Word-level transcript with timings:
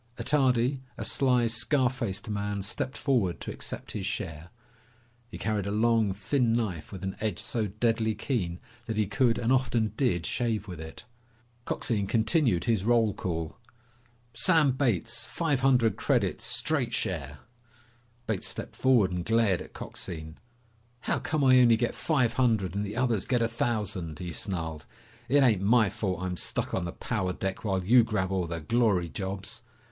Attardi, 0.17 0.79
a 0.97 1.05
sly, 1.05 1.45
scar 1.45 1.87
faced 1.87 2.27
man, 2.27 2.63
stepped 2.63 2.97
forward 2.97 3.39
to 3.39 3.51
accept 3.53 3.91
his 3.91 4.07
share. 4.07 4.49
He 5.29 5.37
carried 5.37 5.67
a 5.67 5.71
long, 5.71 6.11
thin 6.11 6.53
knife 6.53 6.91
with 6.91 7.03
an 7.03 7.15
edge 7.21 7.37
so 7.37 7.67
deadly 7.67 8.15
keen 8.15 8.59
that 8.87 8.97
he 8.97 9.05
could 9.05 9.37
and 9.37 9.51
often 9.53 9.93
did 9.95 10.25
shave 10.25 10.67
with 10.67 10.81
it. 10.81 11.03
Coxine 11.65 12.07
continued 12.07 12.63
his 12.63 12.83
roll 12.83 13.13
call. 13.13 13.59
"Sam 14.33 14.71
Bates! 14.71 15.25
Five 15.25 15.59
hundred 15.59 15.97
credits. 15.97 16.45
Straight 16.45 16.95
share." 16.95 17.37
Bates 18.25 18.47
stepped 18.47 18.75
forward 18.75 19.11
and 19.11 19.23
glared 19.23 19.61
at 19.61 19.73
Coxine. 19.73 20.39
"How 21.01 21.19
come 21.19 21.43
I 21.43 21.59
only 21.59 21.77
get 21.77 21.93
five 21.93 22.33
hundred 22.33 22.73
and 22.73 22.83
the 22.83 22.97
others 22.97 23.27
get 23.27 23.43
a 23.43 23.47
thousand?" 23.47 24.17
he 24.17 24.31
snarled. 24.31 24.87
"It 25.29 25.43
ain't 25.43 25.61
my 25.61 25.89
fault 25.89 26.23
I'm 26.23 26.37
stuck 26.37 26.73
on 26.73 26.85
the 26.85 26.91
power 26.91 27.33
deck 27.33 27.63
while 27.63 27.85
you 27.85 28.03
grab 28.03 28.31
all 28.31 28.47
the 28.47 28.61
glory 28.61 29.07
jobs!" 29.07 29.61